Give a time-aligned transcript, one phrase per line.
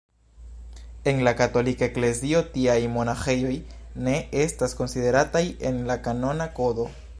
[1.11, 3.53] En la Katolika Eklezio tiaj monaĥejoj
[4.07, 6.91] ne estas konsiderataj en la Kanona Kodo.